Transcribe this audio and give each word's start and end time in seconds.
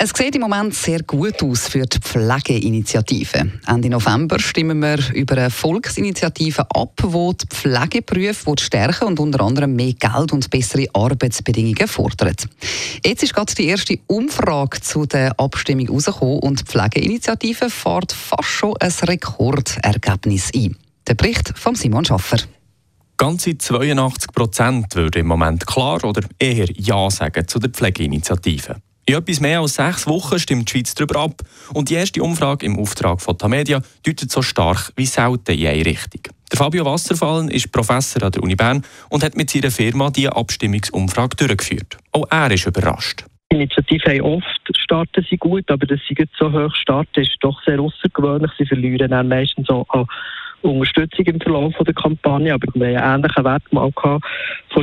Es 0.00 0.10
sieht 0.16 0.36
im 0.36 0.42
Moment 0.42 0.74
sehr 0.74 1.02
gut 1.02 1.42
aus 1.42 1.66
für 1.66 1.84
die 1.84 1.98
Pflegeinitiative. 1.98 3.50
Ende 3.66 3.90
November 3.90 4.38
stimmen 4.38 4.80
wir 4.80 4.98
über 5.12 5.36
eine 5.36 5.50
Volksinitiative 5.50 6.64
ab, 6.70 6.92
die 7.02 7.36
die 7.36 7.46
Pflegeberufe 7.48 8.54
stärken 8.60 9.08
und 9.08 9.18
unter 9.18 9.40
anderem 9.40 9.74
mehr 9.74 9.94
Geld 9.94 10.32
und 10.32 10.48
bessere 10.50 10.86
Arbeitsbedingungen 10.92 11.88
fordert. 11.88 12.48
Jetzt 13.04 13.24
ist 13.24 13.34
gerade 13.34 13.52
die 13.52 13.66
erste 13.66 13.98
Umfrage 14.06 14.80
zu 14.80 15.04
der 15.04 15.32
Abstimmung 15.36 15.88
rausgekommen 15.88 16.38
und 16.38 16.60
die 16.60 16.64
Pflegeinitiative 16.64 17.68
fährt 17.68 18.12
fast 18.12 18.48
schon 18.48 18.76
ein 18.78 18.92
Rekordergebnis 19.02 20.52
ein. 20.54 20.76
Der 21.08 21.14
Bericht 21.14 21.58
von 21.58 21.74
Simon 21.74 22.04
Schaffer. 22.04 22.38
Ganze 23.16 23.58
82 23.58 24.30
Prozent 24.32 24.94
würden 24.94 25.22
im 25.22 25.26
Moment 25.26 25.66
klar 25.66 26.04
oder 26.04 26.22
eher 26.38 26.70
Ja 26.76 27.10
sagen 27.10 27.48
zu 27.48 27.58
der 27.58 27.70
Pflegeinitiative. 27.70 28.76
In 29.08 29.14
etwas 29.14 29.40
mehr 29.40 29.60
als 29.60 29.76
sechs 29.76 30.06
Wochen 30.06 30.38
stimmt 30.38 30.68
die 30.68 30.72
Schweiz 30.72 30.94
darüber 30.94 31.20
ab 31.20 31.40
und 31.72 31.88
die 31.88 31.94
erste 31.94 32.22
Umfrage 32.22 32.66
im 32.66 32.78
Auftrag 32.78 33.22
von 33.22 33.38
Tamedia 33.38 33.80
deutet 34.04 34.30
so 34.30 34.42
stark 34.42 34.92
wie 34.96 35.06
selten 35.06 35.58
in 35.58 35.66
eine 35.66 35.86
Richtung. 35.86 36.20
Der 36.52 36.58
Fabio 36.58 36.84
Wasserfallen 36.84 37.48
ist 37.48 37.72
Professor 37.72 38.22
an 38.22 38.32
der 38.32 38.42
Uni 38.42 38.54
Bern 38.54 38.84
und 39.08 39.24
hat 39.24 39.34
mit 39.34 39.48
seiner 39.48 39.70
Firma 39.70 40.10
diese 40.10 40.36
Abstimmungsumfrage 40.36 41.36
durchgeführt. 41.36 41.96
Auch 42.12 42.26
er 42.28 42.50
ist 42.50 42.66
überrascht. 42.66 43.24
Die 43.50 43.56
Initiative 43.56 44.10
haben 44.10 44.20
oft 44.20 44.78
starten 44.78 45.26
sie 45.30 45.38
gut, 45.38 45.70
aber 45.70 45.86
dass 45.86 46.00
sie 46.06 46.14
so 46.38 46.52
hoch 46.52 46.74
starten, 46.74 47.22
ist 47.22 47.38
doch 47.40 47.62
sehr 47.64 47.80
außergewöhnlich. 47.80 48.50
Sie 48.58 48.66
verlieren 48.66 49.10
dann 49.10 49.28
meistens 49.28 49.70
auch 49.70 49.86
Unterstützung 50.62 51.24
im 51.26 51.40
Verlauf 51.40 51.74
der 51.84 51.94
Kampagne. 51.94 52.54
Aber 52.54 52.66
wir 52.74 53.00
haben 53.00 53.02
einen 53.02 53.24
ähnlichen 53.24 53.44
Wert 53.44 53.72
mal 53.72 53.90
vor 53.92 54.20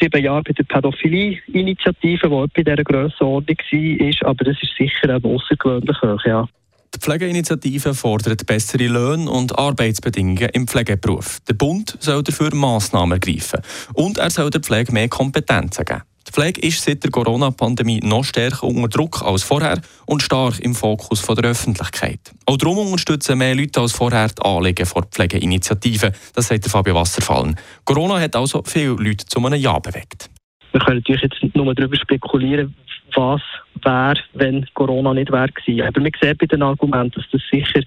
sieben 0.00 0.22
Jahren 0.22 0.42
bei 0.44 0.52
der 0.52 0.64
Pädophilie-Initiative, 0.64 2.28
die 2.28 2.60
in 2.60 2.64
dieser 2.64 2.84
Grössenordnung 2.84 3.56
war. 3.58 4.28
Aber 4.28 4.44
das 4.44 4.56
ist 4.62 4.76
sicher 4.78 5.16
auch 5.16 5.24
außergewöhnlich 5.24 6.02
hoch, 6.02 6.24
ja. 6.24 6.48
Die 6.94 7.00
Pflegeinitiative 7.00 7.94
fordert 7.94 8.46
bessere 8.46 8.86
Löhne 8.86 9.30
und 9.30 9.58
Arbeitsbedingungen 9.58 10.48
im 10.54 10.66
Pflegeberuf. 10.66 11.38
Der 11.46 11.54
Bund 11.54 11.96
soll 12.00 12.22
dafür 12.22 12.54
Massnahmen 12.54 13.12
ergreifen 13.12 13.60
und 13.92 14.18
er 14.18 14.30
soll 14.30 14.48
der 14.50 14.62
Pflege 14.62 14.92
mehr 14.92 15.08
Kompetenzen 15.08 15.84
geben. 15.84 16.02
Die 16.28 16.32
Pflege 16.32 16.60
ist 16.60 16.84
seit 16.84 17.02
der 17.02 17.10
Corona-Pandemie 17.10 18.00
noch 18.04 18.22
stärker 18.22 18.64
unter 18.64 18.88
Druck 18.88 19.22
als 19.22 19.44
vorher 19.44 19.80
und 20.04 20.22
stark 20.22 20.60
im 20.60 20.74
Fokus 20.74 21.22
der 21.22 21.50
Öffentlichkeit. 21.50 22.20
Auch 22.44 22.58
darum 22.58 22.78
unterstützen 22.78 23.38
mehr 23.38 23.54
Leute 23.54 23.80
als 23.80 23.92
vorher 23.92 24.28
die 24.28 24.42
Anliegen 24.42 24.86
der 24.94 25.02
Pflegeinitiative. 25.04 26.12
Das 26.34 26.48
sagt 26.48 26.66
Fabio 26.66 26.96
Wasserfallen. 26.96 27.56
Corona 27.86 28.20
hat 28.20 28.36
also 28.36 28.62
viele 28.66 28.90
Leute 28.90 29.24
zu 29.24 29.44
einem 29.44 29.58
Ja 29.58 29.78
bewegt. 29.78 30.28
Wir 30.72 30.80
können 30.80 30.98
natürlich 30.98 31.22
jetzt 31.22 31.42
nicht 31.42 31.56
nur 31.56 31.74
darüber 31.74 31.96
spekulieren, 31.96 32.74
was 33.14 33.40
wäre, 33.82 34.18
wenn 34.34 34.66
Corona 34.74 35.14
nicht 35.14 35.32
wäre 35.32 35.48
gewesen. 35.48 35.88
Aber 35.88 36.00
man 36.02 36.12
sieht 36.20 36.36
bei 36.36 36.46
den 36.46 36.62
Argumenten, 36.62 37.22
dass 37.22 37.30
das 37.32 37.40
sicher 37.50 37.80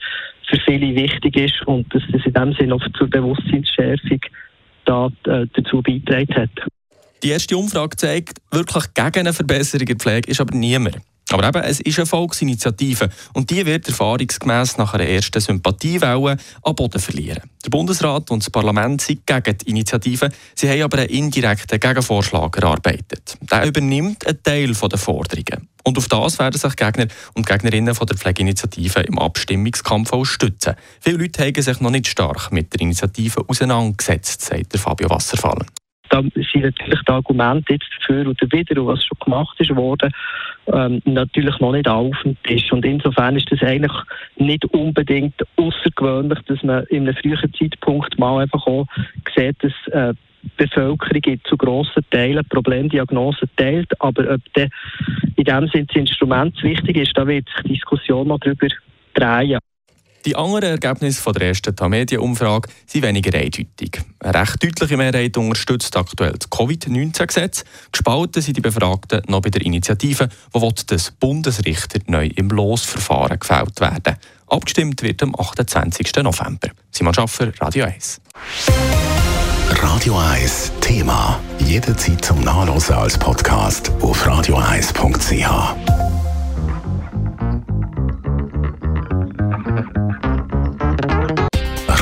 für 0.50 0.60
viele 0.66 0.96
wichtig 0.96 1.38
ist 1.38 1.62
und 1.68 1.94
dass 1.94 2.02
das 2.12 2.26
in 2.26 2.34
dem 2.34 2.54
Sinne 2.54 2.74
auch 2.74 2.88
zur 2.98 3.08
Bewusstseinsschärfung 3.08 4.20
da, 4.86 5.12
äh, 5.28 5.46
dazu 5.54 5.84
beigetragen 5.84 6.34
hat. 6.34 6.72
Die 7.24 7.30
erste 7.30 7.56
Umfrage 7.56 7.98
zeigt, 7.98 8.40
wirklich 8.50 8.94
gegen 8.94 9.20
eine 9.20 9.34
Verbesserung 9.34 9.86
der 9.86 9.96
Pflege 9.96 10.32
ist 10.32 10.42
aber 10.42 10.56
niemand. 10.56 10.98
Aber 11.30 11.48
eben, 11.48 11.64
es 11.64 11.80
ist 11.80 11.98
eine 11.98 12.06
Volksinitiative 12.06 13.10
und 13.34 13.50
die 13.50 13.66
wird 13.66 13.88
erfahrungsgemäss 13.88 14.78
nach 14.78 14.94
einer 14.94 15.06
ersten 15.06 15.40
Sympathiewelle 15.40 16.38
an 16.64 16.76
Boden 16.76 17.00
verlieren. 17.00 17.44
Der 17.64 17.70
Bundesrat 17.70 18.32
und 18.32 18.44
das 18.44 18.50
Parlament 18.50 19.02
sind 19.02 19.26
gegen 19.26 19.58
die 19.58 19.70
Initiative, 19.70 20.30
sie 20.56 20.70
haben 20.70 20.82
aber 20.82 20.98
einen 20.98 21.10
indirekten 21.10 21.80
Gegenvorschlag 21.80 22.58
erarbeitet. 22.58 23.38
Der 23.50 23.66
übernimmt 23.66 24.28
einen 24.28 24.44
Teil 24.44 24.74
der 24.74 25.00
Forderungen. 25.00 25.70
Und 25.84 25.98
auf 25.98 26.08
das 26.08 26.38
werden 26.38 26.60
sich 26.60 26.76
Gegner 26.76 27.08
und 27.34 27.46
Gegnerinnen 27.46 27.96
von 27.96 28.08
der 28.08 28.18
Pflegeinitiative 28.18 29.02
im 29.02 29.18
Abstimmungskampf 29.18 30.12
auch 30.12 30.26
stützen. 30.26 30.76
Viele 31.00 31.18
Leute 31.18 31.46
haben 31.46 31.62
sich 31.62 31.80
noch 31.80 31.92
nicht 31.92 32.08
stark 32.08 32.52
mit 32.52 32.74
der 32.74 32.82
Initiative 32.82 33.44
auseinandergesetzt, 33.48 34.42
sagt 34.42 34.78
Fabio 34.78 35.10
Wasserfallen 35.10 35.66
da 36.12 36.22
sind 36.22 36.56
natürlich 36.56 37.02
die 37.08 37.12
Argumente 37.12 37.74
jetzt 37.74 37.90
dafür 38.00 38.28
oder 38.28 38.52
wieder, 38.52 38.86
was 38.86 39.04
schon 39.06 39.18
gemacht 39.24 39.60
ist 39.60 39.76
worden, 39.76 40.12
ähm, 40.68 41.02
natürlich 41.06 41.58
noch 41.60 41.72
nicht 41.72 41.88
auf 41.88 42.16
dem 42.24 42.36
Tisch. 42.44 42.72
Und 42.72 42.86
insofern 42.86 43.38
ist 43.38 43.50
das 43.50 43.62
eigentlich 43.64 43.94
nicht 44.36 44.66
unbedingt 44.66 45.36
außergewöhnlich, 45.56 46.40
dass 46.48 46.62
man 46.64 46.84
in 46.86 47.08
einem 47.08 47.16
frühen 47.16 47.54
Zeitpunkt 47.58 48.20
mal 48.20 48.42
einfach 48.42 48.68
auch 48.68 48.86
sieht, 49.36 49.56
dass 49.64 49.72
äh, 49.94 50.14
Bevölkerung 50.58 51.40
zu 51.46 51.56
grossen 51.56 52.04
Teilen 52.10 52.46
Problemdiagnosen 52.50 53.50
teilt, 53.56 53.90
aber 54.02 54.34
ob 54.34 54.54
der 54.54 54.70
in 55.36 55.44
dem 55.44 55.68
Sinne 55.68 55.86
das 55.86 55.96
Instrument 55.96 56.62
wichtig 56.64 56.98
ist, 56.98 57.16
da 57.16 57.26
wird 57.26 57.48
sich 57.56 57.74
Diskussion 57.74 58.28
noch 58.28 58.40
darüber 58.40 58.68
drehen. 59.14 59.60
Die 60.26 60.36
anderen 60.36 60.72
Ergebnisse 60.72 61.32
der 61.32 61.48
ersten 61.48 61.76
Tamedia-Umfrage 61.76 62.70
sind 62.86 63.04
weniger 63.04 63.38
eindeutig. 63.38 64.02
Eine 64.20 64.40
recht 64.40 64.64
deutliche 64.64 64.98
Mehrheit 64.98 65.36
unterstützt 65.36 65.96
aktuell 65.98 66.34
das 66.34 66.50
Covid-19-Gesetz. 66.50 67.64
Gespalten 67.92 68.42
sind 68.42 68.58
die 68.58 68.62
Befragten 68.62 69.24
noch 69.28 69.42
bei 69.42 69.50
der 69.50 69.62
Initiative, 69.64 70.30
will, 70.54 70.74
dass 70.88 71.12
Bundesrichter 71.12 72.00
neu 72.08 72.28
im 72.36 72.50
Losverfahren 72.50 73.40
gefällt 73.40 73.80
werden. 73.80 74.18
Abgestimmt 74.48 75.02
wird 75.02 75.24
am 75.24 75.36
28. 75.36 76.16
November. 76.18 76.70
Simon 76.92 77.14
Schaffer, 77.14 77.52
Radio 77.60 77.86
1. 77.86 78.22
Radio 79.70 80.18
1 80.18 80.72
Thema. 80.82 81.40
Jederzeit 81.60 82.24
zum 82.24 82.44
Nachlesen 82.44 82.96
als 82.96 83.18
Podcast 83.18 83.92
auf 84.02 84.28
radio1.ch. 84.28 86.01